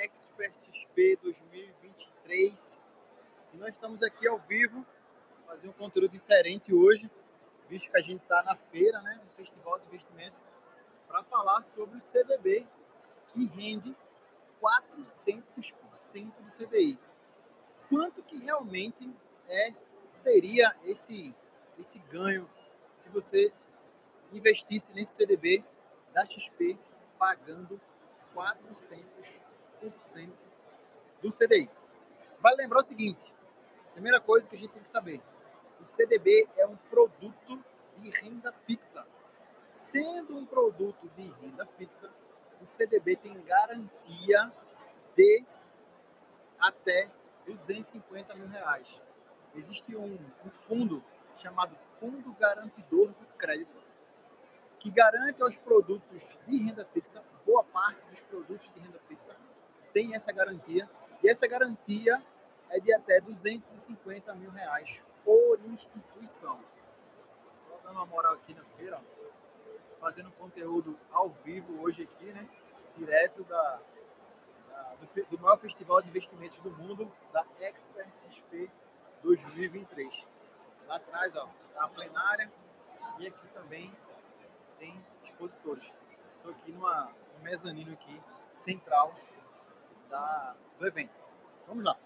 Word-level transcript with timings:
Expert 0.00 0.50
XP 0.72 1.18
2023 1.22 2.86
e 3.52 3.56
nós 3.58 3.70
estamos 3.70 4.02
aqui 4.02 4.26
ao 4.26 4.38
vivo 4.38 4.86
fazer 5.46 5.68
um 5.68 5.72
conteúdo 5.72 6.08
diferente 6.08 6.72
hoje, 6.72 7.10
visto 7.68 7.90
que 7.90 7.98
a 7.98 8.00
gente 8.00 8.22
está 8.22 8.42
na 8.44 8.56
feira, 8.56 8.98
né, 9.02 9.20
no 9.22 9.30
Festival 9.32 9.78
de 9.78 9.88
Investimentos, 9.88 10.50
para 11.06 11.22
falar 11.24 11.60
sobre 11.60 11.98
o 11.98 12.00
CDB 12.00 12.66
que 13.28 13.46
rende 13.48 13.94
400% 14.62 16.32
do 16.40 16.50
CDI. 16.50 16.98
Quanto 17.86 18.22
que 18.22 18.38
realmente 18.38 19.14
é, 19.48 19.70
seria 20.14 20.74
esse, 20.84 21.34
esse 21.78 21.98
ganho 22.08 22.48
se 22.96 23.10
você 23.10 23.52
investisse 24.32 24.94
nesse 24.94 25.16
CDB 25.16 25.62
da 26.14 26.24
XP 26.24 26.78
pagando 27.18 27.78
400% 28.34 29.49
do 29.88 31.30
CDI. 31.30 31.70
Vale 32.40 32.56
lembrar 32.56 32.80
o 32.80 32.84
seguinte: 32.84 33.34
primeira 33.92 34.20
coisa 34.20 34.48
que 34.48 34.56
a 34.56 34.58
gente 34.58 34.72
tem 34.72 34.82
que 34.82 34.88
saber, 34.88 35.20
o 35.80 35.86
CDB 35.86 36.48
é 36.56 36.66
um 36.66 36.76
produto 36.76 37.64
de 37.96 38.10
renda 38.10 38.52
fixa. 38.52 39.06
Sendo 39.74 40.36
um 40.36 40.44
produto 40.44 41.08
de 41.16 41.22
renda 41.22 41.64
fixa, 41.64 42.10
o 42.60 42.66
CDB 42.66 43.16
tem 43.16 43.40
garantia 43.42 44.52
de 45.14 45.44
até 46.58 47.10
250 47.46 48.34
mil 48.34 48.48
reais. 48.48 49.00
Existe 49.54 49.96
um, 49.96 50.18
um 50.44 50.50
fundo 50.50 51.02
chamado 51.36 51.74
Fundo 51.98 52.32
Garantidor 52.34 53.08
de 53.14 53.26
Crédito, 53.38 53.78
que 54.78 54.90
garante 54.90 55.42
aos 55.42 55.58
produtos 55.58 56.36
de 56.46 56.66
renda 56.66 56.84
fixa, 56.86 57.22
boa 57.46 57.64
parte 57.64 58.04
dos 58.06 58.22
produtos 58.22 58.70
de 58.74 58.80
renda 58.80 58.98
fixa 59.00 59.36
tem 59.92 60.14
essa 60.14 60.32
garantia, 60.32 60.88
e 61.22 61.28
essa 61.28 61.46
garantia 61.46 62.22
é 62.70 62.80
de 62.80 62.92
até 62.94 63.20
250 63.20 64.34
mil 64.36 64.50
reais 64.50 65.02
por 65.24 65.58
instituição. 65.66 66.58
Só 67.54 67.70
dando 67.82 67.96
uma 67.96 68.06
moral 68.06 68.34
aqui 68.34 68.54
na 68.54 68.64
feira, 68.64 69.00
fazendo 70.00 70.30
conteúdo 70.32 70.98
ao 71.12 71.30
vivo 71.44 71.82
hoje 71.82 72.02
aqui, 72.02 72.32
né? 72.32 72.48
Direto 72.96 73.44
da, 73.44 73.80
da 74.68 74.94
do, 74.94 75.26
do, 75.26 75.38
maior 75.38 75.58
festival 75.58 76.00
de 76.00 76.08
investimentos 76.08 76.60
do 76.60 76.70
mundo, 76.70 77.10
da 77.32 77.44
Expert 77.60 78.10
XP 78.16 78.70
2023. 79.22 80.26
Lá 80.86 80.96
atrás, 80.96 81.36
ó, 81.36 81.48
tá 81.74 81.84
a 81.84 81.88
plenária 81.88 82.50
e 83.18 83.26
aqui 83.26 83.46
também 83.48 83.92
tem 84.78 85.04
expositores. 85.22 85.92
Estou 86.36 86.52
aqui 86.52 86.72
numa, 86.72 87.12
um 87.38 87.42
mezanino 87.42 87.92
aqui 87.92 88.20
central 88.52 89.14
da, 90.10 90.54
do 90.78 90.86
evento. 90.86 91.22
Vamos 91.66 91.84
lá. 91.84 91.96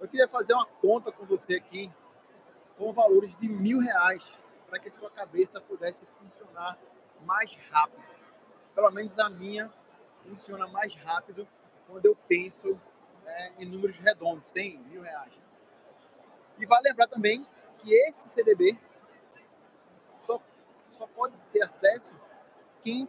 Eu 0.00 0.08
queria 0.08 0.28
fazer 0.28 0.54
uma 0.54 0.66
conta 0.66 1.10
com 1.10 1.24
você 1.24 1.56
aqui 1.56 1.92
com 2.76 2.92
valores 2.92 3.34
de 3.34 3.48
mil 3.48 3.80
reais 3.80 4.38
para 4.68 4.78
que 4.78 4.90
sua 4.90 5.10
cabeça 5.10 5.60
pudesse 5.60 6.06
funcionar 6.06 6.78
mais 7.24 7.54
rápido. 7.70 8.02
Pelo 8.74 8.90
menos 8.90 9.18
a 9.18 9.28
minha 9.28 9.72
funciona 10.18 10.66
mais 10.68 10.94
rápido 10.94 11.48
quando 11.86 12.04
eu 12.06 12.14
penso 12.28 12.78
é, 13.24 13.62
em 13.62 13.66
números 13.66 13.98
redondos, 13.98 14.50
100 14.50 14.78
mil 14.78 15.02
reais. 15.02 15.32
E 16.58 16.66
vale 16.66 16.88
lembrar 16.88 17.06
também 17.06 17.46
que 17.78 17.92
esse 17.92 18.28
CDB 18.28 18.78
só, 20.06 20.40
só 20.90 21.06
pode 21.08 21.40
ter 21.52 21.62
acesso 21.62 22.14
quem 22.80 23.08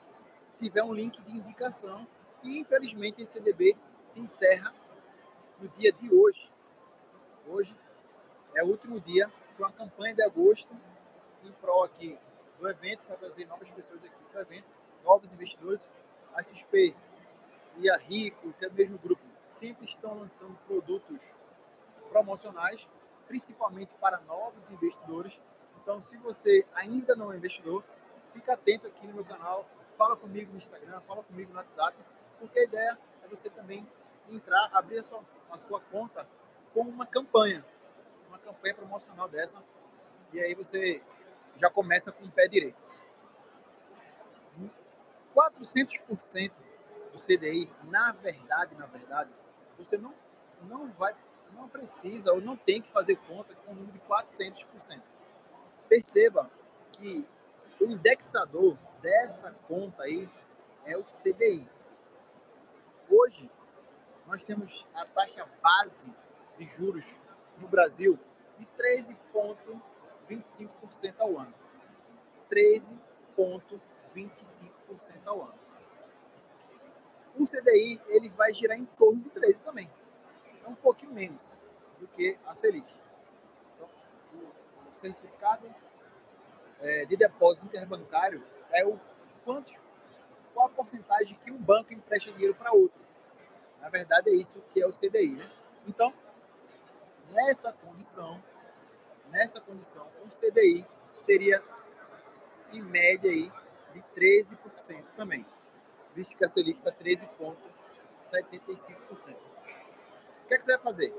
tiver 0.55 0.83
um 0.83 0.93
link 0.93 1.21
de 1.21 1.37
indicação. 1.37 2.07
E 2.43 2.57
infelizmente 2.57 3.21
esse 3.21 3.33
CDB 3.33 3.75
se 4.03 4.19
encerra 4.19 4.73
no 5.59 5.67
dia 5.67 5.91
de 5.91 6.13
hoje. 6.13 6.51
Hoje 7.47 7.75
é 8.55 8.63
o 8.63 8.67
último 8.67 8.99
dia, 8.99 9.31
foi 9.51 9.65
uma 9.65 9.73
campanha 9.73 10.15
de 10.15 10.23
agosto 10.23 10.73
em 11.43 11.51
prol 11.53 11.83
aqui 11.83 12.17
do 12.57 12.69
evento, 12.69 13.01
para 13.03 13.15
trazer 13.15 13.45
novas 13.45 13.71
pessoas 13.71 14.03
aqui 14.03 14.15
para 14.31 14.39
o 14.39 14.41
evento, 14.41 14.67
novos 15.03 15.33
investidores. 15.33 15.89
A 16.33 16.43
XP 16.43 16.95
e 17.77 17.89
a 17.89 17.97
Rico, 17.97 18.53
que 18.53 18.65
é 18.65 18.69
do 18.69 18.75
mesmo 18.75 18.97
grupo, 18.99 19.21
sempre 19.45 19.85
estão 19.85 20.19
lançando 20.19 20.55
produtos 20.67 21.31
promocionais 22.09 22.87
principalmente 23.29 23.93
para 24.01 24.19
novos 24.21 24.71
investidores. 24.71 25.39
Então, 25.81 26.01
se 26.01 26.17
você 26.17 26.65
ainda 26.73 27.15
não 27.15 27.31
é 27.31 27.37
investidor, 27.37 27.83
fica 28.33 28.53
atento 28.53 28.87
aqui 28.87 29.05
no 29.05 29.13
meu 29.13 29.23
canal, 29.23 29.69
fala 29.95 30.17
comigo 30.17 30.51
no 30.51 30.57
Instagram, 30.57 30.99
fala 31.01 31.23
comigo 31.23 31.51
no 31.51 31.57
WhatsApp, 31.57 31.95
porque 32.39 32.59
a 32.59 32.63
ideia 32.63 32.97
é 33.23 33.27
você 33.27 33.49
também 33.49 33.87
entrar, 34.29 34.69
abrir 34.73 34.99
a 34.99 35.03
sua, 35.03 35.23
a 35.51 35.57
sua 35.57 35.79
conta 35.79 36.27
com 36.73 36.81
uma 36.81 37.05
campanha, 37.05 37.65
uma 38.27 38.39
campanha 38.39 38.75
promocional 38.75 39.27
dessa, 39.27 39.63
e 40.31 40.39
aí 40.39 40.53
você 40.53 41.01
já 41.57 41.69
começa 41.69 42.11
com 42.11 42.25
o 42.25 42.31
pé 42.31 42.47
direito. 42.47 42.83
400% 45.35 46.51
do 47.11 47.17
CDI, 47.17 47.71
na 47.83 48.11
verdade, 48.13 48.75
na 48.75 48.85
verdade, 48.85 49.31
você 49.77 49.97
não, 49.97 50.13
não 50.63 50.91
vai 50.93 51.15
não 51.53 51.67
precisa 51.67 52.31
ou 52.31 52.39
não 52.39 52.55
tem 52.55 52.81
que 52.81 52.91
fazer 52.91 53.15
conta 53.27 53.55
com 53.55 53.71
o 53.71 53.75
número 53.75 53.91
de 53.91 53.99
400%. 53.99 55.13
Perceba 55.87 56.49
que 56.91 57.27
o 57.81 57.85
indexador 57.85 58.77
dessa 59.01 59.51
conta 59.67 60.03
aí 60.03 60.29
é 60.85 60.97
o 60.97 61.03
CDI. 61.03 61.67
Hoje, 63.09 63.49
nós 64.27 64.43
temos 64.43 64.85
a 64.93 65.05
taxa 65.05 65.47
base 65.61 66.13
de 66.57 66.67
juros 66.67 67.17
no 67.57 67.67
Brasil 67.67 68.19
de 68.57 68.65
13,25% 68.77 71.15
ao 71.19 71.37
ano. 71.37 71.53
13,25% 72.51 74.69
ao 75.25 75.43
ano. 75.43 75.59
O 77.35 77.45
CDI 77.45 78.01
ele 78.07 78.29
vai 78.29 78.51
girar 78.53 78.77
em 78.77 78.85
torno 78.85 79.21
de 79.21 79.29
13 79.29 79.61
também 79.61 79.89
um 80.69 80.75
pouquinho 80.75 81.13
menos 81.13 81.57
do 81.99 82.07
que 82.07 82.37
a 82.45 82.53
Selic. 82.53 82.95
Então, 83.73 83.89
o, 84.33 84.95
certificado 84.95 85.73
é, 86.79 87.05
de 87.05 87.17
depósito 87.17 87.67
interbancário 87.67 88.43
é 88.71 88.85
o 88.85 88.99
quantos, 89.43 89.81
qual 90.59 90.67
a 90.67 90.71
porcentagem 90.71 91.37
que 91.37 91.49
um 91.51 91.57
banco 91.57 91.93
empresta 91.93 92.31
dinheiro 92.31 92.55
para 92.55 92.73
outro. 92.73 92.99
Na 93.79 93.89
verdade, 93.89 94.29
é 94.29 94.33
isso 94.33 94.61
que 94.73 94.81
é 94.81 94.87
o 94.87 94.91
CDI. 94.91 95.35
Né? 95.35 95.49
Então, 95.87 96.13
nessa 97.31 97.71
condição, 97.71 98.43
nessa 99.29 99.61
condição, 99.61 100.05
o 100.25 100.27
CDI 100.27 100.85
seria 101.15 101.63
em 102.73 102.81
média 102.81 103.31
aí 103.31 103.49
de 103.93 104.03
13% 104.15 105.11
também, 105.15 105.45
visto 106.13 106.35
que 106.35 106.43
a 106.43 106.47
Selic 106.47 106.79
está 106.79 106.91
13,75% 106.91 109.49
que, 110.49 110.55
é 110.55 110.57
que 110.57 110.63
você 110.63 110.71
vai 110.73 110.81
fazer? 110.81 111.13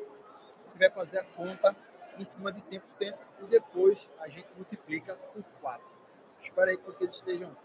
Você 0.64 0.78
vai 0.78 0.90
fazer 0.90 1.18
a 1.20 1.24
conta 1.24 1.74
em 2.18 2.24
cima 2.24 2.52
de 2.52 2.60
100% 2.60 3.16
e 3.40 3.44
depois 3.44 4.10
a 4.18 4.28
gente 4.28 4.48
multiplica 4.56 5.14
por 5.14 5.42
4. 5.60 5.86
Espero 6.42 6.70
aí 6.70 6.76
que 6.76 6.84
vocês 6.84 7.14
estejam 7.14 7.56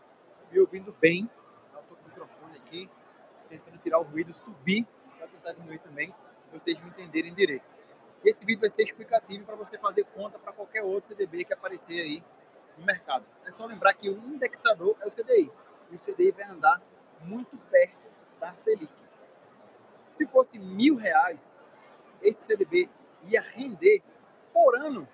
me 0.51 0.59
ouvindo 0.59 0.95
bem. 1.01 1.29
Eu 1.73 1.81
estou 1.81 1.97
com 1.97 2.03
o 2.03 2.07
microfone 2.07 2.54
aqui, 2.65 2.89
tentando 3.47 3.77
tirar 3.77 3.99
o 3.99 4.03
ruído, 4.03 4.33
subir 4.33 4.85
para 5.17 5.27
tentar 5.27 5.53
diminuir 5.53 5.79
também, 5.79 6.11
para 6.11 6.59
vocês 6.59 6.79
me 6.79 6.89
entenderem 6.89 7.33
direito. 7.33 7.65
Esse 8.23 8.43
vídeo 8.43 8.61
vai 8.61 8.69
ser 8.69 8.83
explicativo 8.83 9.45
para 9.45 9.55
você 9.55 9.77
fazer 9.77 10.03
conta 10.05 10.39
para 10.39 10.51
qualquer 10.51 10.83
outro 10.83 11.09
CDB 11.09 11.45
que 11.45 11.53
aparecer 11.53 12.01
aí 12.01 12.23
no 12.77 12.85
mercado. 12.85 13.25
É 13.45 13.51
só 13.51 13.65
lembrar 13.65 13.93
que 13.93 14.09
o 14.09 14.17
indexador 14.17 14.97
é 15.01 15.07
o 15.07 15.11
CDI. 15.11 15.51
E 15.91 15.95
o 15.95 15.99
CDI 15.99 16.31
vai 16.31 16.45
andar 16.45 16.81
muito 17.21 17.55
perto 17.57 18.09
da 18.39 18.53
Selic. 18.53 18.91
Se 20.09 20.25
fosse 20.25 20.57
mil 20.57 20.95
reais, 20.95 21.63
esse 22.21 22.43
CDB 22.43 22.89
ia 23.25 23.41
render 23.41 24.01
por 24.51 24.75
ano. 24.77 25.07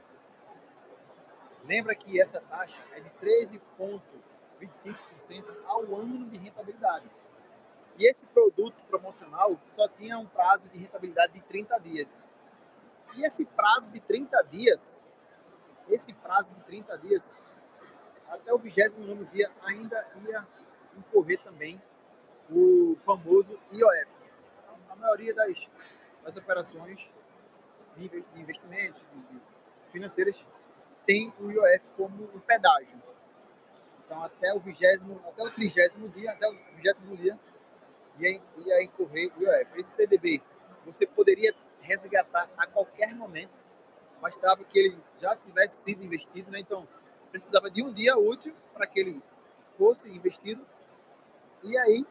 Lembra 1.66 1.94
que 1.94 2.20
essa 2.20 2.42
taxa 2.42 2.82
é 2.94 3.02
de 3.02 3.10
13,25% 3.12 5.64
ao 5.66 5.96
ano 5.96 6.30
de 6.30 6.38
rentabilidade. 6.38 7.06
E 7.98 8.06
esse 8.06 8.26
produto 8.28 8.84
promocional 8.86 9.60
só 9.68 9.88
tinha 9.90 10.18
um 10.18 10.26
prazo 10.26 10.70
de 10.70 10.80
rentabilidade 10.80 11.34
de 11.34 11.42
30 11.42 11.80
dias. 11.80 12.28
E 13.18 13.26
esse 13.26 13.46
prazo 13.46 13.92
de 13.92 14.00
30 14.00 14.42
dias, 14.44 15.04
esse 15.90 16.14
prazo 16.14 16.54
de 16.54 16.62
30 16.62 16.98
dias, 17.00 17.36
até 18.28 18.54
o 18.54 18.58
29 18.58 19.26
dia 19.26 19.52
ainda 19.64 19.98
ia 20.24 20.48
incorrer 20.98 21.42
também 21.44 21.82
o 22.50 22.96
famoso 23.00 23.60
IOF 23.72 24.22
maioria 25.02 25.34
das, 25.34 25.70
das 26.24 26.38
operações 26.38 27.12
de, 27.98 28.08
de 28.08 28.40
investimentos 28.40 29.02
de, 29.12 29.40
de 29.40 29.42
financeiras 29.92 30.46
tem 31.06 31.34
o 31.40 31.52
IOF 31.52 31.90
como 31.98 32.24
um 32.36 32.40
pedágio. 32.40 33.02
Então, 34.06 34.22
até 34.22 34.54
o 34.54 34.60
vigésimo, 34.60 35.20
até 35.28 35.44
o 35.44 35.50
trigésimo 35.50 36.08
dia, 36.10 36.32
até 36.32 36.48
o 36.48 36.56
vigésimo 36.76 37.18
dia, 37.18 37.40
ia, 38.22 38.42
ia 38.58 38.84
incorrer 38.84 39.32
IOF. 39.38 39.78
Esse 39.78 39.96
CDB 39.96 40.42
você 40.86 41.06
poderia 41.06 41.54
resgatar 41.82 42.50
a 42.58 42.68
qualquer 42.68 43.14
momento, 43.16 43.58
bastava 44.22 44.64
que 44.64 44.80
ele 44.80 44.98
já 45.20 45.36
tivesse 45.36 45.84
sido 45.84 46.04
investido, 46.04 46.52
né? 46.52 46.60
então 46.60 46.88
precisava 47.32 47.70
de 47.70 47.84
um 47.84 47.92
dia 47.92 48.18
útil 48.18 48.54
para 48.74 48.86
que 48.86 49.00
ele 49.00 49.22
fosse 49.78 50.12
investido, 50.12 50.66
e 51.64 51.78
aí 51.78 52.06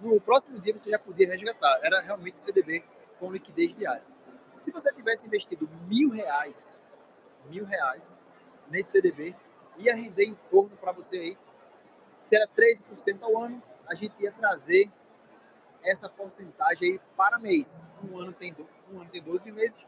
no 0.00 0.20
próximo 0.20 0.58
dia 0.60 0.76
você 0.76 0.90
já 0.90 0.98
podia 0.98 1.26
resgatar. 1.26 1.80
Era 1.82 2.00
realmente 2.00 2.40
CDB 2.40 2.84
com 3.18 3.30
liquidez 3.30 3.74
diária. 3.74 4.04
Se 4.58 4.70
você 4.72 4.92
tivesse 4.94 5.26
investido 5.26 5.68
mil 5.88 6.10
reais, 6.10 6.82
mil 7.46 7.64
reais 7.64 8.20
nesse 8.70 8.92
CDB, 8.92 9.34
ia 9.78 9.94
render 9.94 10.24
em 10.24 10.34
torno 10.50 10.76
para 10.76 10.92
você 10.92 11.18
aí, 11.18 11.38
se 12.16 12.36
era 12.36 12.46
13% 12.46 13.22
ao 13.22 13.38
ano, 13.38 13.62
a 13.90 13.94
gente 13.94 14.22
ia 14.22 14.32
trazer 14.32 14.90
essa 15.84 16.08
porcentagem 16.08 16.92
aí 16.92 17.00
para 17.16 17.38
mês. 17.38 17.86
Um 18.02 18.18
ano 18.18 18.32
tem, 18.32 18.54
um 18.90 19.00
ano 19.00 19.10
tem 19.10 19.22
12 19.22 19.52
meses, 19.52 19.86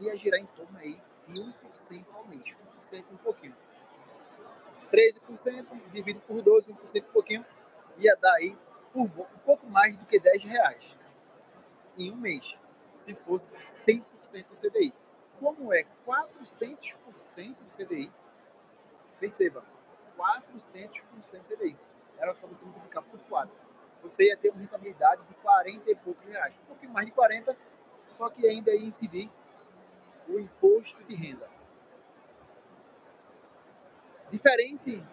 ia 0.00 0.14
girar 0.16 0.40
em 0.40 0.46
torno 0.46 0.76
aí 0.78 1.00
de 1.26 1.34
1% 1.34 2.06
ao 2.12 2.26
mês, 2.26 2.58
1% 2.80 3.04
um 3.12 3.16
pouquinho. 3.18 3.56
13% 4.92 5.80
dividido 5.92 6.20
por 6.20 6.42
12, 6.42 6.72
1% 6.72 7.04
um 7.04 7.12
pouquinho, 7.12 7.46
ia 7.98 8.16
dar 8.16 8.34
aí 8.34 8.56
um 8.94 9.08
pouco 9.08 9.66
mais 9.66 9.96
do 9.96 10.04
que 10.06 10.18
10 10.18 10.44
reais 10.44 10.96
em 11.98 12.12
um 12.12 12.16
mês, 12.16 12.58
se 12.94 13.14
fosse 13.14 13.52
100% 13.66 14.04
do 14.48 14.54
CDI. 14.54 14.94
Como 15.38 15.72
é 15.72 15.84
400% 16.06 16.98
do 17.56 17.70
CDI, 17.70 18.10
perceba, 19.20 19.64
400% 20.16 21.04
do 21.12 21.20
CDI. 21.22 21.76
Era 22.18 22.34
só 22.34 22.48
você 22.48 22.64
multiplicar 22.64 23.04
por 23.04 23.20
4. 23.20 23.67
Você 24.02 24.26
ia 24.26 24.36
ter 24.36 24.50
uma 24.50 24.60
rentabilidade 24.60 25.26
de 25.26 25.34
40 25.34 25.90
e 25.90 25.94
poucos 25.96 26.24
reais. 26.24 26.58
Um 26.62 26.66
pouquinho 26.66 26.92
mais 26.92 27.06
de 27.06 27.12
40, 27.12 27.56
só 28.06 28.28
que 28.30 28.46
ainda 28.46 28.72
ia 28.72 28.84
incidir 28.84 29.30
o 30.28 30.38
imposto 30.38 31.02
de 31.04 31.16
renda. 31.16 31.48
Diferente 34.30 35.06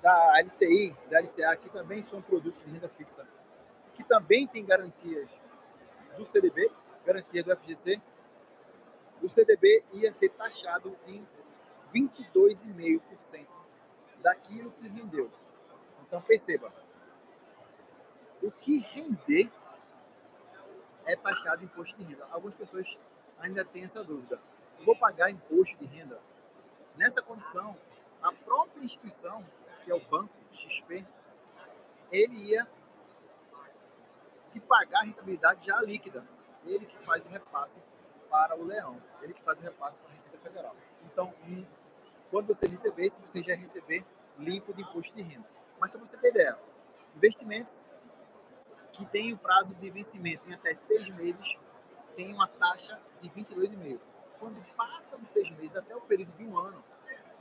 da 0.00 0.40
LCI, 0.40 0.96
da 1.10 1.20
LCA, 1.20 1.56
que 1.56 1.68
também 1.70 2.02
são 2.02 2.22
produtos 2.22 2.62
de 2.64 2.70
renda 2.70 2.88
fixa, 2.88 3.26
que 3.94 4.04
também 4.04 4.46
tem 4.46 4.64
garantias 4.64 5.28
do 6.16 6.24
CDB, 6.24 6.70
garantia 7.04 7.42
do 7.42 7.56
FGC, 7.56 8.00
o 9.22 9.28
CDB 9.28 9.84
ia 9.94 10.12
ser 10.12 10.28
taxado 10.30 10.96
em 11.06 11.26
22,5% 11.94 13.46
daquilo 14.22 14.70
que 14.72 14.88
rendeu. 14.88 15.30
Então 16.06 16.20
perceba, 16.20 16.72
o 18.44 18.50
que 18.50 18.78
render 18.78 19.50
é 21.06 21.16
taxado 21.16 21.64
imposto 21.64 21.96
de 21.98 22.04
renda. 22.04 22.26
Algumas 22.30 22.54
pessoas 22.54 22.98
ainda 23.38 23.64
têm 23.64 23.82
essa 23.82 24.04
dúvida. 24.04 24.40
vou 24.84 24.96
pagar 24.96 25.30
imposto 25.30 25.78
de 25.78 25.86
renda? 25.86 26.20
Nessa 26.96 27.22
condição, 27.22 27.76
a 28.22 28.30
própria 28.32 28.84
instituição 28.84 29.44
que 29.82 29.90
é 29.90 29.94
o 29.94 30.00
banco 30.08 30.32
XP, 30.52 31.06
ele 32.10 32.50
ia 32.50 32.66
te 34.50 34.60
pagar 34.60 35.00
a 35.00 35.04
rentabilidade 35.04 35.66
já 35.66 35.80
líquida. 35.80 36.26
Ele 36.64 36.86
que 36.86 36.98
faz 37.04 37.26
o 37.26 37.28
repasse 37.28 37.82
para 38.30 38.56
o 38.58 38.64
leão, 38.64 39.00
ele 39.22 39.34
que 39.34 39.42
faz 39.42 39.58
o 39.58 39.62
repasse 39.62 39.98
para 39.98 40.08
a 40.08 40.12
Receita 40.12 40.38
Federal. 40.38 40.74
Então, 41.04 41.34
quando 42.30 42.46
você 42.46 42.66
receber, 42.66 43.08
se 43.08 43.20
você 43.20 43.42
já 43.42 43.54
receber 43.54 44.04
limpo 44.38 44.72
de 44.72 44.82
imposto 44.82 45.14
de 45.14 45.22
renda. 45.22 45.48
Mas 45.78 45.92
para 45.92 46.00
você 46.04 46.18
ter 46.18 46.28
ideia, 46.28 46.58
investimentos 47.16 47.86
que 48.94 49.04
têm 49.06 49.32
o 49.32 49.36
prazo 49.36 49.74
de 49.76 49.90
vencimento 49.90 50.48
em 50.48 50.54
até 50.54 50.72
seis 50.72 51.08
meses 51.10 51.58
tem 52.16 52.32
uma 52.32 52.46
taxa 52.46 53.00
de 53.20 53.28
22,5. 53.28 53.98
Quando 54.38 54.64
passa 54.76 55.18
de 55.18 55.28
seis 55.28 55.50
meses 55.50 55.74
até 55.74 55.96
o 55.96 56.00
período 56.00 56.32
de 56.36 56.46
um 56.46 56.56
ano, 56.56 56.82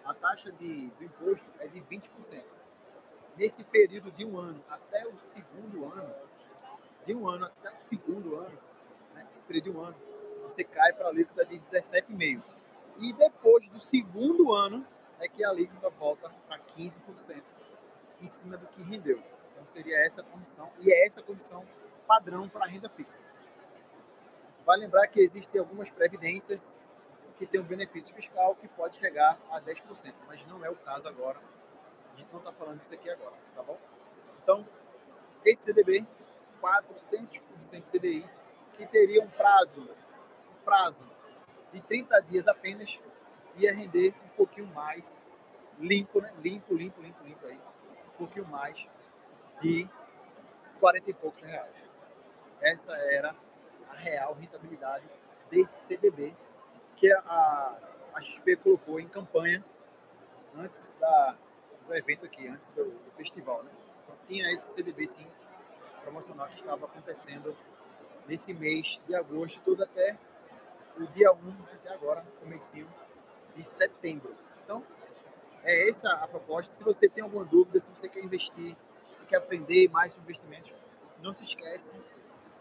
a 0.04 0.14
taxa 0.16 0.52
de, 0.52 0.90
do 0.90 1.04
imposto 1.04 1.48
é 1.60 1.68
de 1.68 1.80
20%. 1.82 2.44
Nesse 3.38 3.64
período 3.64 4.12
de 4.12 4.26
um 4.26 4.38
ano 4.38 4.64
até 4.68 5.08
o 5.08 5.18
segundo 5.18 5.86
ano, 5.86 6.14
de 7.06 7.16
um 7.16 7.30
ano 7.30 7.46
até 7.46 7.76
o 7.76 7.80
segundo 7.80 8.36
ano, 8.36 8.58
né, 9.14 9.28
esse 9.32 9.44
período 9.44 9.72
de 9.72 9.78
um 9.78 9.82
ano, 9.82 9.96
você 10.42 10.64
cai 10.64 10.92
para 10.94 11.06
a 11.06 11.10
alíquota 11.10 11.46
de 11.46 11.60
17,5%. 11.60 12.42
E 13.00 13.14
depois 13.14 13.68
do 13.70 13.80
segundo 13.80 14.56
ano 14.56 14.86
é 15.20 15.28
que 15.28 15.44
a 15.44 15.50
alíquota 15.50 15.90
volta 15.92 16.30
para 16.48 16.60
15% 16.60 17.44
em 18.22 18.28
cima 18.28 18.58
do 18.58 18.68
que 18.68 18.82
rendeu. 18.84 19.22
Então 19.64 19.74
seria 19.74 19.98
essa 20.06 20.20
a 20.20 20.26
condição, 20.26 20.70
e 20.82 20.92
é 20.92 21.08
essa 21.08 21.22
a 21.22 21.24
condição 21.24 21.66
padrão 22.06 22.50
para 22.50 22.66
a 22.66 22.68
renda 22.68 22.90
fixa. 22.90 23.22
Vale 24.66 24.82
lembrar 24.82 25.08
que 25.08 25.22
existem 25.22 25.58
algumas 25.58 25.90
previdências 25.90 26.78
que 27.38 27.46
tem 27.46 27.62
um 27.62 27.64
benefício 27.64 28.14
fiscal 28.14 28.56
que 28.58 28.68
pode 28.68 28.98
chegar 28.98 29.40
a 29.50 29.62
10%, 29.62 30.14
mas 30.28 30.46
não 30.48 30.66
é 30.66 30.70
o 30.70 30.76
caso 30.76 31.08
agora. 31.08 31.40
A 32.14 32.20
gente 32.20 32.30
não 32.34 32.40
está 32.40 32.52
falando 32.52 32.80
disso 32.80 32.94
aqui 32.94 33.10
agora, 33.10 33.34
tá 33.56 33.64
bom? 33.64 33.80
Então, 34.44 34.68
esse 35.46 35.64
CDB, 35.64 36.06
400% 36.62 37.90
CDI, 37.90 38.30
que 38.74 38.86
teria 38.86 39.24
um 39.24 39.30
prazo, 39.30 39.82
um 39.82 40.64
prazo 40.66 41.06
de 41.72 41.80
30 41.80 42.20
dias 42.24 42.50
apenas, 42.50 43.00
ia 43.56 43.74
render 43.74 44.14
um 44.26 44.30
pouquinho 44.36 44.68
mais, 44.68 45.26
limpo, 45.80 46.20
né? 46.20 46.34
Limpo, 46.40 46.76
limpo, 46.76 47.02
limpo, 47.02 47.24
limpo 47.24 47.46
aí, 47.46 47.58
um 48.08 48.18
pouquinho 48.18 48.46
mais 48.46 48.90
de 49.62 49.90
40 50.80 51.10
e 51.10 51.14
poucos 51.14 51.42
reais. 51.42 51.76
Essa 52.62 52.96
era 52.96 53.36
a 53.90 53.96
real 53.96 54.34
rentabilidade 54.34 55.06
desse 55.50 55.86
CDB 55.86 56.36
que 56.96 57.12
a, 57.12 57.78
a 58.14 58.22
XP 58.22 58.56
colocou 58.58 59.00
em 59.00 59.08
campanha 59.08 59.64
antes 60.56 60.94
da, 60.94 61.38
do 61.88 61.96
evento 61.96 62.26
aqui, 62.26 62.48
antes 62.48 62.70
do, 62.70 62.86
do 62.86 63.12
festival. 63.12 63.64
Né? 63.64 63.72
Então 64.04 64.16
tinha 64.26 64.50
esse 64.50 64.74
CDB 64.74 65.06
sim 65.06 65.28
promocional 66.04 66.48
que 66.48 66.56
estava 66.56 66.86
acontecendo 66.86 67.56
nesse 68.28 68.54
mês 68.54 69.00
de 69.08 69.16
agosto, 69.16 69.62
todo 69.66 69.84
até 69.84 70.18
o 70.98 71.08
dia 71.08 71.32
1, 71.34 71.36
né, 71.42 71.56
até 71.74 71.94
agora, 71.94 72.26
comecinho 72.40 72.88
de 73.56 73.64
setembro. 73.64 74.36
Então, 74.64 74.84
é 75.64 75.90
essa 75.90 76.12
a 76.16 76.28
proposta. 76.28 76.74
Se 76.74 76.84
você 76.84 77.10
tem 77.10 77.24
alguma 77.24 77.46
dúvida, 77.46 77.80
se 77.80 77.92
você 77.92 78.08
quer 78.08 78.24
investir, 78.24 78.76
se 79.14 79.26
quer 79.26 79.38
aprender 79.38 79.90
mais 79.90 80.12
sobre 80.12 80.32
investimentos, 80.32 80.74
não 81.22 81.34
se 81.34 81.44
esquece 81.44 81.98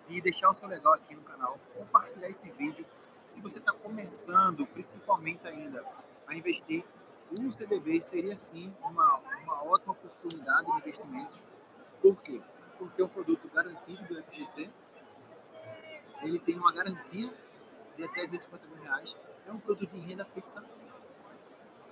de 0.07 0.21
deixar 0.21 0.51
o 0.51 0.55
seu 0.55 0.69
legal 0.69 0.95
aqui 0.95 1.15
no 1.15 1.23
canal, 1.23 1.59
compartilhar 1.77 2.27
esse 2.27 2.51
vídeo 2.51 2.85
se 3.27 3.41
você 3.41 3.59
está 3.59 3.73
começando, 3.73 4.67
principalmente 4.67 5.49
ainda, 5.49 5.85
a 6.27 6.35
investir, 6.35 6.85
um 7.41 7.51
CDB 7.51 8.01
seria 8.03 8.37
sim 8.37 8.75
uma, 8.83 9.17
uma 9.43 9.65
ótima 9.65 9.93
oportunidade 9.93 10.67
de 10.67 10.79
investimentos. 10.79 11.43
Por 12.03 12.21
quê? 12.21 12.43
Porque 12.79 13.01
é 13.01 13.05
um 13.05 13.09
produto 13.09 13.49
garantido 13.49 14.05
do 14.05 14.23
FGC, 14.25 14.69
ele 16.23 16.39
tem 16.39 16.59
uma 16.59 16.73
garantia 16.73 17.33
de 17.97 18.05
até 18.05 18.25
250 18.25 18.69
mil 18.69 18.83
reais, 18.83 19.17
é 19.47 19.53
um 19.53 19.59
produto 19.59 19.91
de 19.91 20.01
renda 20.01 20.25
fixa. 20.27 20.63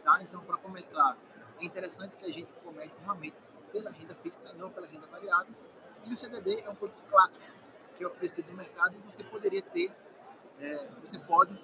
Tá? 0.05 0.23
Então, 0.23 0.45
para 0.45 0.59
começar, 0.59 1.17
é 1.59 1.65
interessante 1.65 2.17
que 2.17 2.25
a 2.27 2.33
gente 2.33 2.53
comece 2.65 3.03
realmente 3.03 3.41
pela 3.73 3.91
renda 3.91 4.15
fixa, 4.15 4.53
não 4.55 4.71
pela 4.71 4.87
renda 4.87 5.07
variável. 5.07 5.55
E 6.05 6.13
o 6.13 6.17
CDB 6.17 6.61
é 6.61 6.71
um 6.71 6.75
produto 6.75 7.03
clássico 7.11 7.45
que 7.97 8.05
é 8.05 8.07
oferecido 8.07 8.51
no 8.51 8.57
mercado 8.57 8.95
e 8.97 8.99
você 8.99 9.23
poderia 9.25 9.63
ter 9.63 9.93
é, 10.61 10.91
você 11.01 11.19
pode 11.19 11.59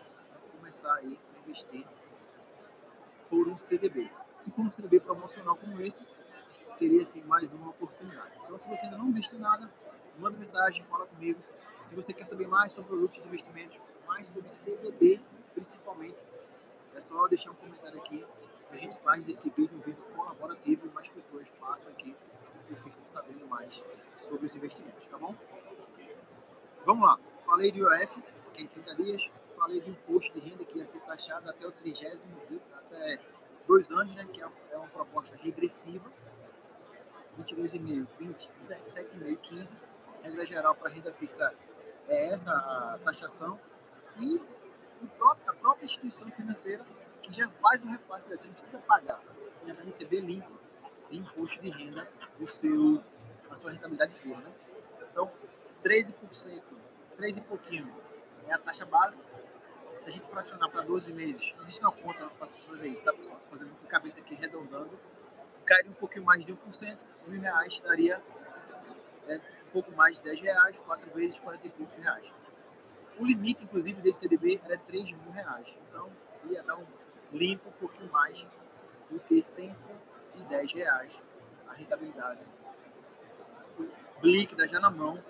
começar 0.52 0.94
aí 0.94 1.18
a 1.34 1.40
investir 1.40 1.86
por 3.28 3.46
um 3.46 3.58
CDB. 3.58 4.10
Se 4.38 4.50
for 4.50 4.62
um 4.62 4.70
CDB 4.70 5.00
promocional 5.00 5.56
como 5.56 5.80
esse, 5.82 6.06
seria 6.70 7.00
assim, 7.00 7.22
mais 7.25 7.52
uma 7.52 7.70
oportunidade. 7.70 8.32
Então, 8.44 8.58
se 8.58 8.68
você 8.68 8.86
ainda 8.86 8.98
não 8.98 9.08
investiu 9.08 9.38
nada, 9.38 9.70
manda 10.18 10.36
mensagem, 10.38 10.84
fala 10.84 11.06
comigo. 11.06 11.40
Se 11.82 11.94
você 11.94 12.12
quer 12.12 12.25
saber 12.25 12.46
mais 12.46 12.72
sobre 12.72 12.90
produtos 12.90 13.20
de 13.20 13.28
investimentos, 13.28 13.80
mais 14.06 14.28
sobre 14.28 14.48
CDB, 14.48 15.20
principalmente, 15.54 16.16
é 16.96 17.00
só 17.00 17.26
deixar 17.28 17.50
um 17.50 17.54
comentário 17.54 17.98
aqui. 17.98 18.24
A 18.70 18.76
gente 18.76 18.96
faz 18.98 19.22
desse 19.22 19.48
vídeo 19.50 19.76
um 19.76 19.80
vídeo 19.80 20.02
colaborativo 20.14 20.86
e 20.86 20.90
mais 20.90 21.08
pessoas 21.08 21.48
passam 21.60 21.92
aqui 21.92 22.16
e 22.70 22.74
ficam 22.74 23.06
sabendo 23.06 23.46
mais 23.46 23.82
sobre 24.18 24.46
os 24.46 24.54
investimentos, 24.54 25.06
tá 25.06 25.18
bom? 25.18 25.34
Vamos 26.84 27.06
lá. 27.06 27.18
Falei 27.44 27.70
de 27.70 27.78
IOF, 27.78 28.22
em 28.56 28.66
30 28.66 28.96
dias. 28.96 29.32
Falei 29.56 29.80
do 29.80 29.90
imposto 29.90 30.38
de 30.38 30.50
renda 30.50 30.64
que 30.64 30.78
ia 30.78 30.84
ser 30.84 31.00
taxado 31.00 31.48
até 31.48 31.66
o 31.66 31.72
trigésimo 31.72 32.36
dia, 32.48 32.60
até 32.74 33.18
dois 33.66 33.90
anos, 33.90 34.14
né, 34.14 34.26
que 34.30 34.42
é, 34.42 34.48
é 34.72 34.76
uma 34.76 34.88
proposta 34.88 35.36
regressiva. 35.36 36.10
22,5, 37.38 38.06
20, 38.18 38.50
17,5, 38.58 39.36
15. 39.38 39.76
Regra 40.22 40.46
geral 40.46 40.74
para 40.74 40.90
renda 40.90 41.12
fixa 41.12 41.54
é 42.08 42.34
essa 42.34 42.50
a 42.50 42.98
taxação. 43.04 43.58
E 44.18 44.55
próprio, 45.06 45.50
a 45.50 45.54
própria 45.54 45.84
instituição 45.84 46.30
financeira 46.30 46.84
que 47.22 47.32
já 47.32 47.48
faz 47.48 47.82
o 47.82 47.88
repasse, 47.88 48.28
você 48.28 48.46
não 48.46 48.54
precisa 48.54 48.78
pagar, 48.80 49.20
você 49.52 49.66
já 49.66 49.74
vai 49.74 49.84
receber 49.84 50.20
limpo 50.20 50.58
de 51.10 51.18
imposto 51.18 51.60
de 51.60 51.70
renda 51.70 52.08
o 52.40 52.46
seu, 52.48 53.02
a 53.50 53.56
sua 53.56 53.72
rentabilidade 53.72 54.12
pura. 54.22 54.38
Né? 54.38 54.52
Então, 55.10 55.30
13%, 55.82 56.76
13 57.16 57.38
e 57.38 57.42
pouquinho 57.42 57.92
é 58.46 58.54
a 58.54 58.58
taxa 58.58 58.84
base. 58.84 59.20
Se 59.98 60.10
a 60.10 60.12
gente 60.12 60.28
fracionar 60.28 60.70
para 60.70 60.82
12 60.82 61.12
meses, 61.14 61.54
existe 61.62 61.80
uma 61.80 61.92
conta 61.92 62.28
para 62.30 62.46
fazer 62.46 62.88
isso, 62.88 63.02
tá, 63.02 63.12
pessoal? 63.12 63.38
Estou 63.38 63.58
fazendo 63.58 63.74
com 63.76 63.86
cabeça 63.86 64.20
aqui, 64.20 64.34
arredondando. 64.34 64.98
Cairia 65.64 65.90
um 65.90 65.94
pouquinho 65.94 66.24
mais 66.24 66.44
de 66.44 66.54
1%, 66.54 66.98
mil 67.26 67.40
reais 67.40 67.80
daria 67.80 68.22
é, 69.26 69.36
um 69.36 69.70
pouco 69.72 69.90
mais 69.92 70.16
de 70.18 70.22
10 70.24 70.40
reais, 70.42 70.78
4 70.78 71.10
vezes 71.12 71.40
40 71.40 71.66
e 71.66 71.70
poucos 71.70 72.04
reais. 72.04 72.30
O 73.18 73.25
limite, 73.25 73.64
inclusive, 73.64 74.00
desse 74.02 74.20
CDB 74.20 74.61
era 74.64 74.76
3 74.78 75.12
mil 75.12 75.30
reais. 75.30 75.76
Então, 75.88 76.11
ia 76.50 76.62
dar 76.62 76.76
um 76.76 76.87
limpo 77.32 77.68
um 77.68 77.73
pouquinho 77.73 78.11
mais 78.12 78.46
do 79.11 79.18
que 79.20 79.40
110 79.40 80.73
reais 80.73 81.12
a 81.68 81.75
rentabilidade 81.75 82.40
líquida 84.23 84.66
já 84.66 84.80
na 84.80 84.90
mão 84.90 85.23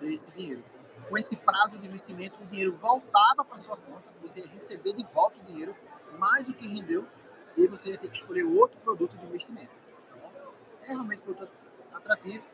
desse 0.00 0.32
dinheiro. 0.32 0.64
Com 1.08 1.16
esse 1.16 1.36
prazo 1.36 1.78
de 1.78 1.86
investimento, 1.86 2.42
o 2.42 2.46
dinheiro 2.46 2.76
voltava 2.76 3.44
para 3.44 3.56
sua 3.58 3.76
conta, 3.76 4.10
você 4.20 4.40
ia 4.40 4.48
receber 4.48 4.92
de 4.92 5.04
volta 5.04 5.38
o 5.40 5.44
dinheiro, 5.44 5.74
mais 6.18 6.48
o 6.48 6.54
que 6.54 6.66
rendeu, 6.66 7.06
e 7.56 7.66
você 7.66 7.90
ia 7.90 7.98
ter 7.98 8.08
que 8.08 8.16
escolher 8.16 8.44
outro 8.44 8.78
produto 8.80 9.16
de 9.16 9.26
investimento. 9.26 9.78
Então, 10.08 10.52
é 10.82 10.88
realmente 10.88 11.22
um 11.22 11.24
produto 11.24 11.52
atrativo, 11.92 12.44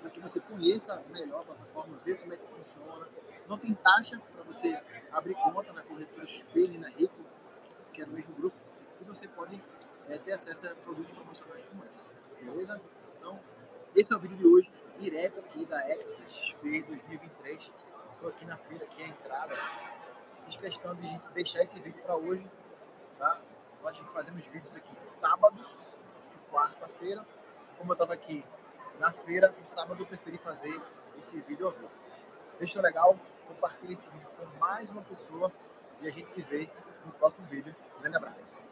para 0.00 0.10
que 0.10 0.20
você 0.20 0.40
conheça 0.40 1.02
melhor 1.10 1.40
a 1.40 1.44
plataforma, 1.44 1.98
ver 2.04 2.18
como 2.18 2.32
é 2.34 2.36
que 2.36 2.46
funciona. 2.48 3.08
Não 3.48 3.58
tem 3.58 3.74
taxa 3.74 4.20
para 4.34 4.42
você 4.42 4.80
abrir 5.12 5.34
conta 5.34 5.72
na 5.72 5.82
corretora 5.82 6.26
XP 6.26 6.60
e 6.64 6.78
na 6.78 6.88
Rico, 6.88 7.24
que 7.92 8.02
é 8.02 8.06
no 8.06 8.12
mesmo 8.12 8.34
grupo, 8.34 8.56
e 9.00 9.04
você 9.04 9.28
pode 9.28 9.62
é, 10.08 10.18
ter 10.18 10.32
acesso 10.32 10.68
a 10.68 10.74
produtos 10.74 11.12
promocionais 11.12 11.64
como 11.64 11.84
esse. 11.84 12.08
Beleza? 12.40 12.80
Então, 13.16 13.38
esse 13.94 14.12
é 14.12 14.16
o 14.16 14.18
vídeo 14.18 14.36
de 14.36 14.46
hoje, 14.46 14.72
direto 14.98 15.40
aqui 15.40 15.64
da 15.64 15.80
Expert 15.90 16.30
XP 16.30 16.82
2023. 16.82 17.72
Estou 18.12 18.28
aqui 18.30 18.44
na 18.44 18.56
feira, 18.56 18.84
aqui 18.84 19.02
é 19.02 19.06
a 19.06 19.08
entrada. 19.08 19.54
Fiz 20.44 20.56
questão 20.56 20.94
de 20.94 21.06
a 21.06 21.10
gente 21.10 21.28
deixar 21.30 21.62
esse 21.62 21.78
vídeo 21.80 22.02
para 22.02 22.16
hoje, 22.16 22.50
tá? 23.18 23.40
Nós 23.82 23.98
fazemos 24.12 24.44
vídeos 24.46 24.74
aqui 24.74 24.98
sábados 24.98 25.68
e 26.34 26.52
quarta-feira. 26.52 27.24
Como 27.78 27.92
eu 27.92 27.94
estava 27.94 28.14
aqui 28.14 28.44
na 28.98 29.12
feira, 29.12 29.54
no 29.56 29.66
sábado 29.66 30.02
eu 30.02 30.06
preferi 30.06 30.38
fazer 30.38 30.80
esse 31.18 31.40
vídeo 31.42 31.66
ao 31.66 31.72
vivo. 31.72 31.90
Deixa 32.58 32.80
legal, 32.80 33.18
compartilhe 33.46 33.92
esse 33.92 34.10
vídeo 34.10 34.28
com 34.36 34.58
mais 34.58 34.90
uma 34.90 35.02
pessoa 35.02 35.52
e 36.00 36.08
a 36.08 36.10
gente 36.10 36.32
se 36.32 36.42
vê 36.42 36.68
no 37.04 37.12
próximo 37.12 37.46
vídeo. 37.46 37.74
Um 37.96 38.00
grande 38.00 38.16
abraço. 38.16 38.65